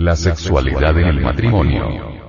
[0.00, 2.19] La sexualidad en el matrimonio.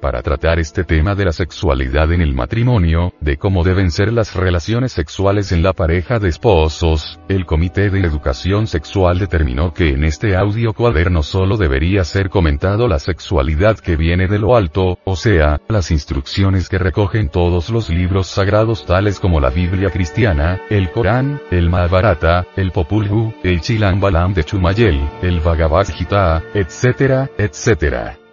[0.00, 4.34] Para tratar este tema de la sexualidad en el matrimonio, de cómo deben ser las
[4.34, 10.04] relaciones sexuales en la pareja de esposos, el Comité de Educación Sexual determinó que en
[10.04, 15.16] este audio cuaderno solo debería ser comentado la sexualidad que viene de lo alto, o
[15.16, 20.90] sea, las instrucciones que recogen todos los libros sagrados tales como la Biblia cristiana, el
[20.90, 27.30] Corán, el Mahabharata, el Popul Vuh, el Chilam Balam de Chumayel, el Bhagavad Gita, etcétera,
[27.38, 28.25] etcétera.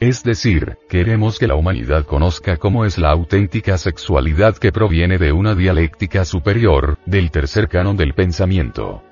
[0.00, 5.32] Es decir, queremos que la humanidad conozca cómo es la auténtica sexualidad que proviene de
[5.32, 9.02] una dialéctica superior, del tercer canon del pensamiento.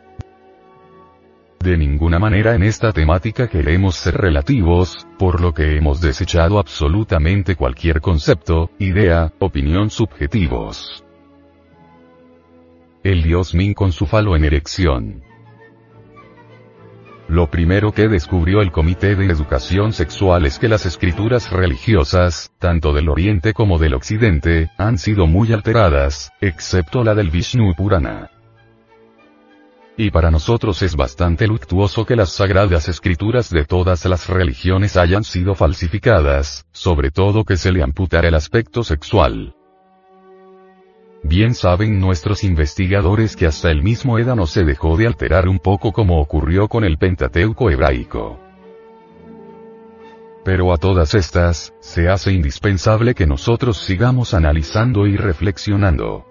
[1.59, 7.57] De ninguna manera en esta temática queremos ser relativos, por lo que hemos desechado absolutamente
[7.57, 11.05] cualquier concepto, idea, opinión subjetivos.
[13.03, 15.23] El dios Min con su falo en erección.
[17.37, 22.95] Lo primero que descubrió el Comité de Educación Sexual es que las escrituras religiosas, tanto
[22.95, 28.31] del Oriente como del Occidente, han sido muy alteradas, excepto la del Vishnu Purana.
[29.99, 35.23] Y para nosotros es bastante luctuoso que las sagradas escrituras de todas las religiones hayan
[35.23, 39.56] sido falsificadas, sobre todo que se le amputara el aspecto sexual.
[41.29, 45.93] Bien saben nuestros investigadores que hasta el mismo Édano se dejó de alterar un poco
[45.93, 48.39] como ocurrió con el Pentateuco hebraico.
[50.45, 56.25] Pero a todas estas, se hace indispensable que nosotros sigamos analizando y reflexionando.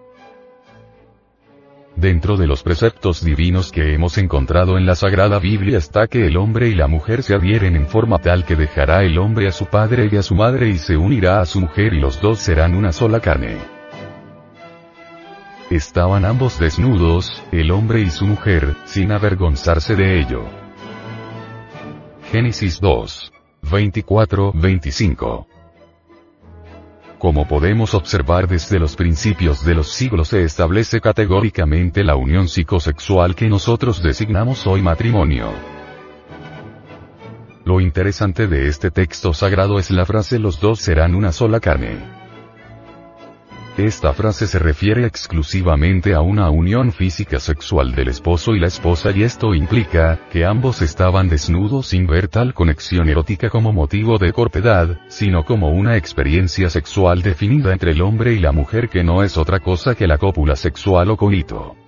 [1.98, 6.38] Dentro de los preceptos divinos que hemos encontrado en la Sagrada Biblia está que el
[6.38, 9.66] hombre y la mujer se adhieren en forma tal que dejará el hombre a su
[9.66, 12.76] padre y a su madre y se unirá a su mujer y los dos serán
[12.76, 13.75] una sola carne.
[15.70, 20.44] Estaban ambos desnudos, el hombre y su mujer, sin avergonzarse de ello.
[22.32, 23.34] Génesis 2.
[23.64, 25.48] 24-25.
[27.18, 33.34] Como podemos observar desde los principios de los siglos se establece categóricamente la unión psicosexual
[33.34, 35.52] que nosotros designamos hoy matrimonio.
[37.64, 42.25] Lo interesante de este texto sagrado es la frase los dos serán una sola carne.
[43.78, 49.12] Esta frase se refiere exclusivamente a una unión física sexual del esposo y la esposa
[49.12, 54.32] y esto implica, que ambos estaban desnudos sin ver tal conexión erótica como motivo de
[54.32, 59.24] cortedad, sino como una experiencia sexual definida entre el hombre y la mujer que no
[59.24, 61.85] es otra cosa que la cópula sexual o coito.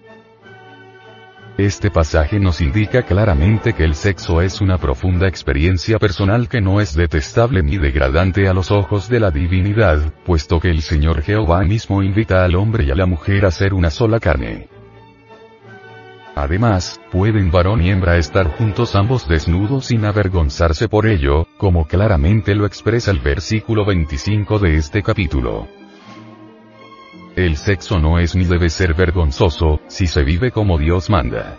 [1.58, 6.80] Este pasaje nos indica claramente que el sexo es una profunda experiencia personal que no
[6.82, 11.64] es detestable ni degradante a los ojos de la divinidad, puesto que el Señor Jehová
[11.64, 14.70] mismo invita al hombre y a la mujer a ser una sola carne.
[16.36, 22.54] Además, pueden varón y hembra estar juntos ambos desnudos sin avergonzarse por ello, como claramente
[22.54, 25.68] lo expresa el versículo 25 de este capítulo.
[27.38, 31.56] El sexo no es ni debe ser vergonzoso, si se vive como Dios manda.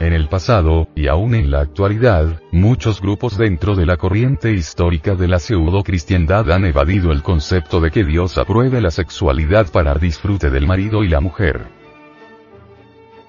[0.00, 5.14] En el pasado, y aún en la actualidad, muchos grupos dentro de la corriente histórica
[5.14, 10.48] de la pseudo-cristiandad han evadido el concepto de que Dios apruebe la sexualidad para disfrute
[10.48, 11.66] del marido y la mujer.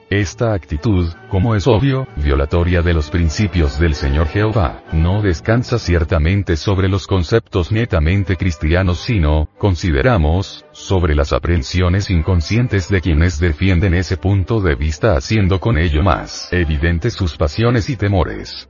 [0.10, 6.56] Esta actitud, como es obvio, violatoria de los principios del Señor Jehová, no descansa ciertamente
[6.56, 14.16] sobre los conceptos netamente cristianos sino, consideramos, sobre las aprehensiones inconscientes de quienes defienden ese
[14.16, 18.70] punto de vista haciendo con ello más evidentes sus pasiones y temores.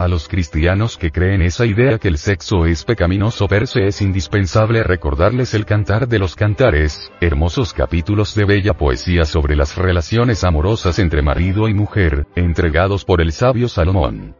[0.00, 4.00] A los cristianos que creen esa idea que el sexo es pecaminoso per se es
[4.00, 10.42] indispensable recordarles el cantar de los cantares, hermosos capítulos de bella poesía sobre las relaciones
[10.42, 14.34] amorosas entre marido y mujer, entregados por el sabio Salomón.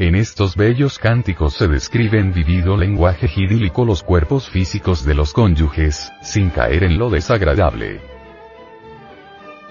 [0.00, 5.32] En estos bellos cánticos se describe en vivido lenguaje idílico los cuerpos físicos de los
[5.32, 8.13] cónyuges, sin caer en lo desagradable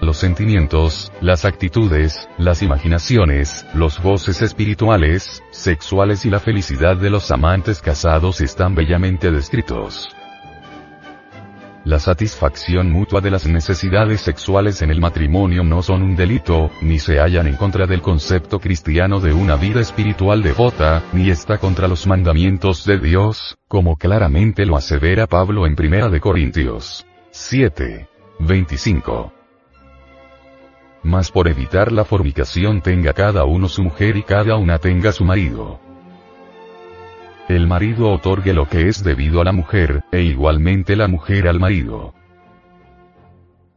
[0.04, 7.30] los sentimientos, las actitudes, las imaginaciones, los voces espirituales, sexuales y la felicidad de los
[7.30, 10.14] amantes casados están bellamente descritos.
[11.84, 16.98] La satisfacción mutua de las necesidades sexuales en el matrimonio no son un delito, ni
[16.98, 21.86] se hallan en contra del concepto cristiano de una vida espiritual devota, ni está contra
[21.86, 28.08] los mandamientos de Dios, como claramente lo asevera Pablo en 1 de Corintios 7.
[28.38, 29.43] 25
[31.04, 35.24] mas por evitar la fornicación tenga cada uno su mujer y cada una tenga su
[35.24, 35.78] marido.
[37.48, 41.60] El marido otorgue lo que es debido a la mujer, e igualmente la mujer al
[41.60, 42.14] marido.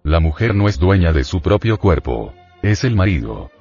[0.03, 2.33] la mujer no es dueña de su propio cuerpo.
[2.61, 3.51] Es el marido.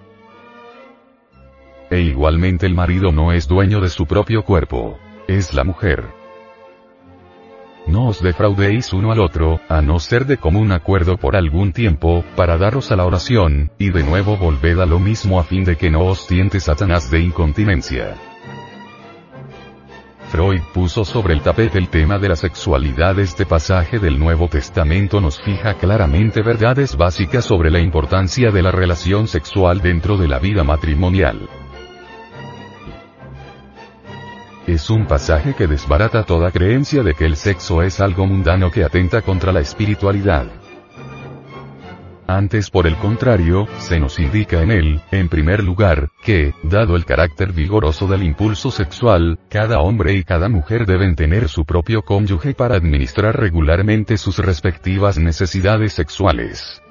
[1.91, 4.97] E igualmente el marido no es dueño de su propio cuerpo.
[5.27, 6.05] Es la mujer.
[7.87, 12.25] No os defraudéis uno al otro, a no ser de común acuerdo por algún tiempo,
[12.35, 15.77] para daros a la oración, y de nuevo volved a lo mismo a fin de
[15.77, 18.17] que no os tiente Satanás de incontinencia.
[20.29, 23.19] Freud puso sobre el tapete el tema de la sexualidad.
[23.21, 28.73] Este pasaje del Nuevo Testamento nos fija claramente verdades básicas sobre la importancia de la
[28.73, 31.49] relación sexual dentro de la vida matrimonial.
[34.67, 38.83] Es un pasaje que desbarata toda creencia de que el sexo es algo mundano que
[38.83, 40.47] atenta contra la espiritualidad.
[42.27, 47.05] Antes por el contrario, se nos indica en él, en primer lugar, que, dado el
[47.05, 52.53] carácter vigoroso del impulso sexual, cada hombre y cada mujer deben tener su propio cónyuge
[52.53, 56.83] para administrar regularmente sus respectivas necesidades sexuales.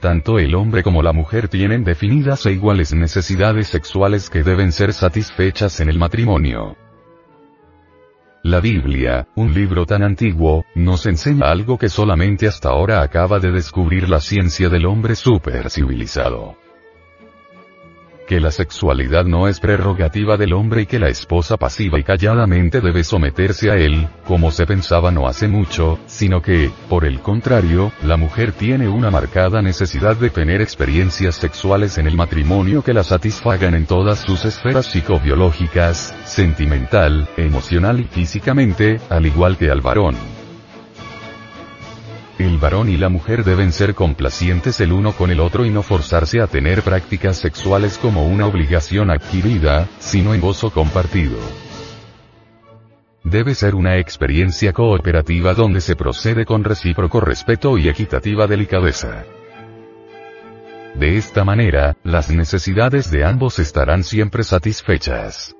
[0.00, 4.92] Tanto el hombre como la mujer tienen definidas e iguales necesidades sexuales que deben ser
[4.92, 6.76] satisfechas en el matrimonio.
[8.42, 13.50] La Biblia, un libro tan antiguo, nos enseña algo que solamente hasta ahora acaba de
[13.50, 16.56] descubrir la ciencia del hombre supercivilizado
[18.26, 22.80] que la sexualidad no es prerrogativa del hombre y que la esposa pasiva y calladamente
[22.80, 27.92] debe someterse a él, como se pensaba no hace mucho, sino que, por el contrario,
[28.02, 33.04] la mujer tiene una marcada necesidad de tener experiencias sexuales en el matrimonio que la
[33.04, 40.35] satisfagan en todas sus esferas psicobiológicas, sentimental, emocional y físicamente, al igual que al varón.
[42.38, 45.82] El varón y la mujer deben ser complacientes el uno con el otro y no
[45.82, 51.38] forzarse a tener prácticas sexuales como una obligación adquirida, sino en gozo compartido.
[53.24, 59.24] Debe ser una experiencia cooperativa donde se procede con recíproco respeto y equitativa delicadeza.
[60.94, 65.55] De esta manera, las necesidades de ambos estarán siempre satisfechas.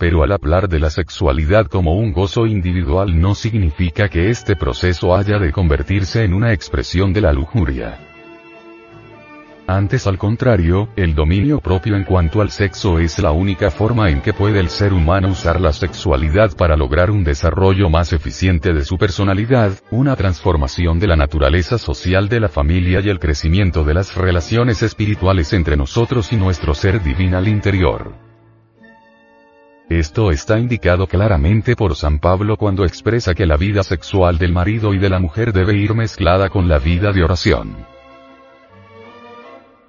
[0.00, 5.14] Pero al hablar de la sexualidad como un gozo individual no significa que este proceso
[5.14, 7.98] haya de convertirse en una expresión de la lujuria.
[9.66, 14.22] Antes al contrario, el dominio propio en cuanto al sexo es la única forma en
[14.22, 18.86] que puede el ser humano usar la sexualidad para lograr un desarrollo más eficiente de
[18.86, 23.92] su personalidad, una transformación de la naturaleza social de la familia y el crecimiento de
[23.92, 28.29] las relaciones espirituales entre nosotros y nuestro ser divinal interior.
[29.90, 34.94] Esto está indicado claramente por San Pablo cuando expresa que la vida sexual del marido
[34.94, 37.74] y de la mujer debe ir mezclada con la vida de oración.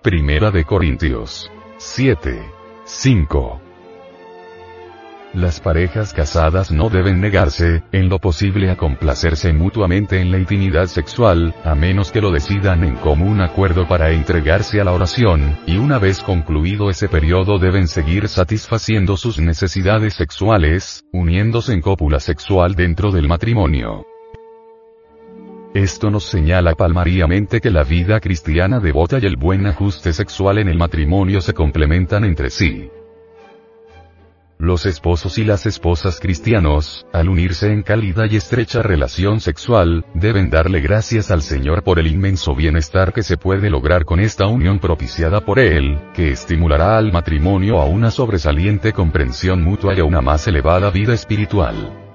[0.01, 2.41] Primera de Corintios 7.
[2.83, 3.70] 5.
[5.33, 10.87] Las parejas casadas no deben negarse, en lo posible a complacerse mutuamente en la intimidad
[10.87, 15.77] sexual, a menos que lo decidan en común acuerdo para entregarse a la oración, y
[15.77, 22.75] una vez concluido ese periodo deben seguir satisfaciendo sus necesidades sexuales, uniéndose en cópula sexual
[22.75, 24.05] dentro del matrimonio.
[25.73, 30.67] Esto nos señala palmariamente que la vida cristiana devota y el buen ajuste sexual en
[30.67, 32.89] el matrimonio se complementan entre sí.
[34.61, 40.51] Los esposos y las esposas cristianos, al unirse en cálida y estrecha relación sexual, deben
[40.51, 44.77] darle gracias al Señor por el inmenso bienestar que se puede lograr con esta unión
[44.77, 50.21] propiciada por Él, que estimulará al matrimonio a una sobresaliente comprensión mutua y a una
[50.21, 52.10] más elevada vida espiritual.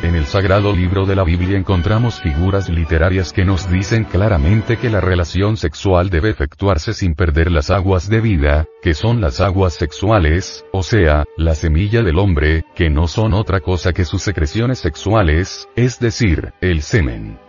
[0.00, 4.90] En el sagrado libro de la Biblia encontramos figuras literarias que nos dicen claramente que
[4.90, 9.74] la relación sexual debe efectuarse sin perder las aguas de vida, que son las aguas
[9.74, 14.78] sexuales, o sea, la semilla del hombre, que no son otra cosa que sus secreciones
[14.78, 17.40] sexuales, es decir, el semen.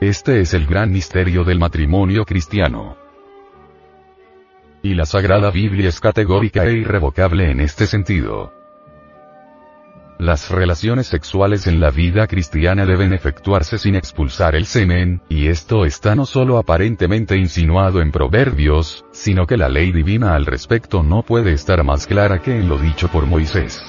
[0.00, 2.96] Este es el gran misterio del matrimonio cristiano.
[4.82, 8.55] Y la Sagrada Biblia es categórica e irrevocable en este sentido.
[10.18, 15.84] Las relaciones sexuales en la vida cristiana deben efectuarse sin expulsar el semen, y esto
[15.84, 21.22] está no solo aparentemente insinuado en Proverbios, sino que la ley divina al respecto no
[21.22, 23.82] puede estar más clara que en lo dicho por Moisés.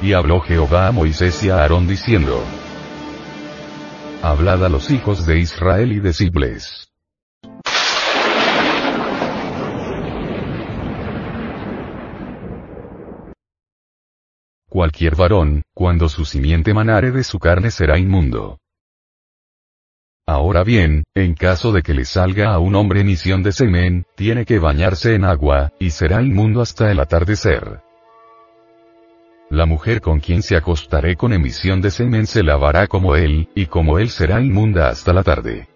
[0.00, 2.42] Y habló Jehová a Moisés y a Aarón diciendo,
[4.22, 6.95] Hablad a los hijos de Israel y decidles.
[14.76, 18.58] Cualquier varón, cuando su simiente manare de su carne será inmundo.
[20.26, 24.44] Ahora bien, en caso de que le salga a un hombre emisión de semen, tiene
[24.44, 27.80] que bañarse en agua, y será inmundo hasta el atardecer.
[29.48, 33.64] La mujer con quien se acostaré con emisión de semen se lavará como él, y
[33.64, 35.68] como él será inmunda hasta la tarde.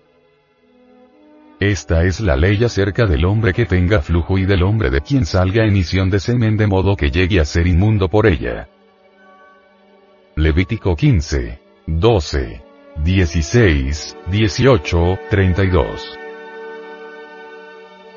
[1.59, 5.25] Esta es la ley acerca del hombre que tenga flujo y del hombre de quien
[5.25, 8.69] salga emisión de semen de modo que llegue a ser inmundo por ella.
[10.37, 11.59] Levítico 15,
[11.89, 12.63] 12,
[13.03, 16.19] 16, 18, 32.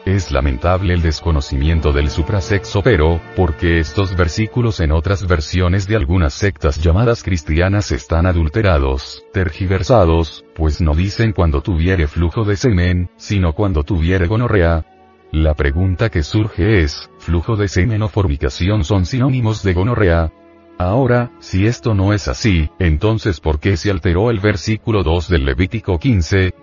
[0.05, 6.35] Es lamentable el desconocimiento del suprasexo pero, porque estos versículos en otras versiones de algunas
[6.35, 13.53] sectas llamadas cristianas están adulterados, tergiversados, pues no dicen cuando tuviere flujo de semen, sino
[13.53, 14.85] cuando tuviere gonorrea.
[15.31, 20.31] La pregunta que surge es, ¿flujo de semen o fornicación son sinónimos de gonorrea?
[20.77, 25.45] Ahora, si esto no es así, entonces ¿por qué se alteró el versículo 2 del
[25.45, 26.53] Levítico 15?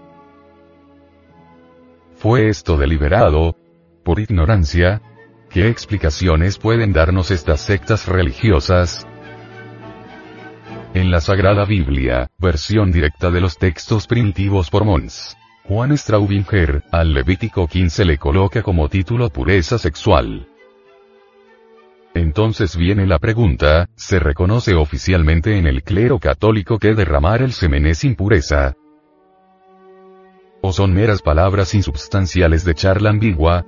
[2.16, 3.56] ¿Fue esto deliberado?
[4.04, 5.00] ¿Por ignorancia?
[5.48, 9.06] ¿Qué explicaciones pueden darnos estas sectas religiosas?
[10.92, 15.36] En la Sagrada Biblia, versión directa de los textos primitivos por Mons.
[15.64, 20.48] Juan Straubinger, al Levítico 15 le coloca como título pureza sexual.
[22.20, 27.86] Entonces viene la pregunta, ¿se reconoce oficialmente en el clero católico que derramar el semen
[27.86, 28.74] es impureza?
[30.60, 33.64] ¿O son meras palabras insubstanciales de charla ambigua?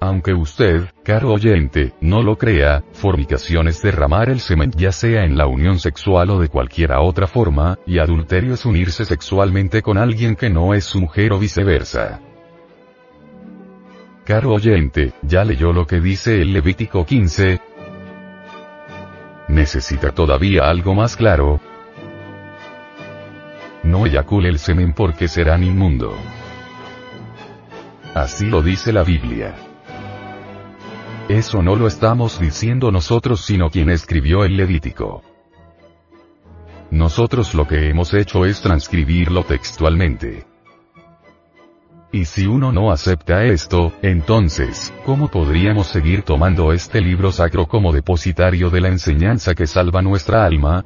[0.00, 5.36] Aunque usted, caro oyente, no lo crea, fornicación es derramar el semen ya sea en
[5.36, 10.34] la unión sexual o de cualquiera otra forma, y adulterio es unirse sexualmente con alguien
[10.34, 12.20] que no es su mujer o viceversa.
[14.24, 17.60] Caro oyente, ¿ya leyó lo que dice el Levítico 15?
[19.48, 21.60] ¿Necesita todavía algo más claro?
[23.84, 26.16] no eyacule el semen porque serán inmundo.
[28.14, 29.54] Así lo dice la Biblia.
[31.28, 35.22] Eso no lo estamos diciendo nosotros sino quien escribió el Levítico.
[36.90, 40.46] Nosotros lo que hemos hecho es transcribirlo textualmente.
[42.14, 47.92] Y si uno no acepta esto, entonces, ¿cómo podríamos seguir tomando este libro sacro como
[47.92, 50.84] depositario de la enseñanza que salva nuestra alma?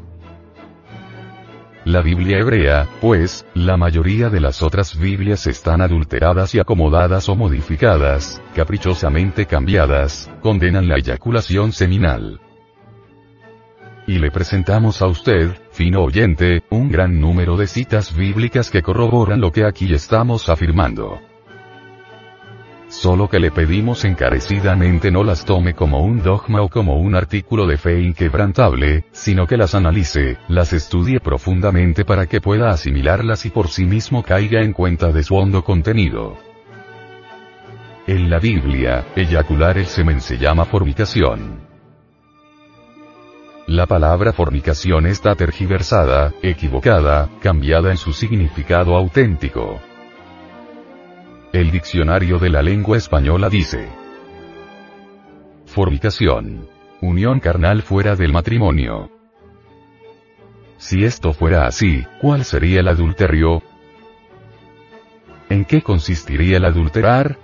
[1.84, 7.36] La Biblia hebrea, pues, la mayoría de las otras Biblias están adulteradas y acomodadas o
[7.36, 12.40] modificadas, caprichosamente cambiadas, condenan la eyaculación seminal.
[14.06, 19.40] Y le presentamos a usted, fino oyente, un gran número de citas bíblicas que corroboran
[19.40, 21.20] lo que aquí estamos afirmando.
[22.88, 27.64] Solo que le pedimos encarecidamente no las tome como un dogma o como un artículo
[27.68, 33.50] de fe inquebrantable, sino que las analice, las estudie profundamente para que pueda asimilarlas y
[33.50, 36.38] por sí mismo caiga en cuenta de su hondo contenido.
[38.08, 41.67] En la Biblia, eyacular el semen se llama fornicación.
[43.68, 49.78] La palabra fornicación está tergiversada, equivocada, cambiada en su significado auténtico.
[51.52, 53.90] El diccionario de la lengua española dice.
[55.66, 56.66] Fornicación.
[57.02, 59.10] Unión carnal fuera del matrimonio.
[60.78, 63.62] Si esto fuera así, ¿cuál sería el adulterio?
[65.50, 67.36] ¿En qué consistiría el adulterar?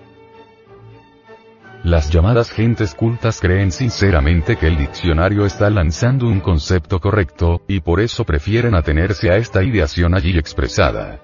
[1.85, 7.81] Las llamadas gentes cultas creen sinceramente que el diccionario está lanzando un concepto correcto, y
[7.81, 11.21] por eso prefieren atenerse a esta ideación allí expresada.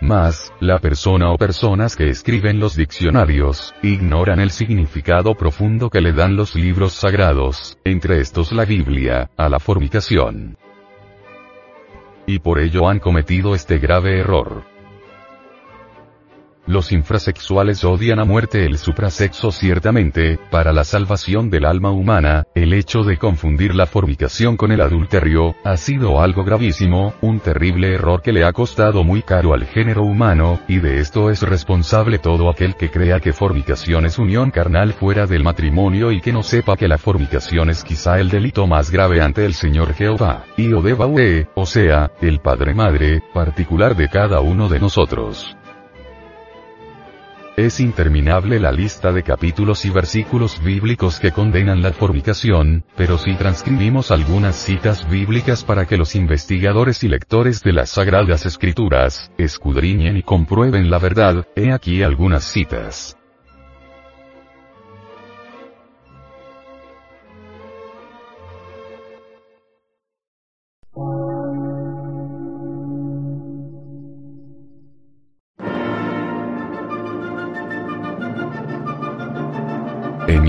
[0.00, 6.12] Más, la persona o personas que escriben los diccionarios, ignoran el significado profundo que le
[6.12, 10.56] dan los libros sagrados, entre estos la Biblia, a la fornicación.
[12.28, 14.73] Y por ello han cometido este grave error.
[16.66, 22.72] Los infrasexuales odian a muerte el suprasexo ciertamente, para la salvación del alma humana, el
[22.72, 28.22] hecho de confundir la fornicación con el adulterio, ha sido algo gravísimo, un terrible error
[28.22, 32.48] que le ha costado muy caro al género humano, y de esto es responsable todo
[32.48, 36.78] aquel que crea que fornicación es unión carnal fuera del matrimonio y que no sepa
[36.78, 41.46] que la fornicación es quizá el delito más grave ante el Señor Jehová, y Odebaue,
[41.54, 45.54] o sea, el Padre Madre, particular de cada uno de nosotros.
[47.56, 53.36] Es interminable la lista de capítulos y versículos bíblicos que condenan la fornicación, pero si
[53.36, 60.16] transcribimos algunas citas bíblicas para que los investigadores y lectores de las Sagradas Escrituras, escudriñen
[60.16, 63.16] y comprueben la verdad, he aquí algunas citas.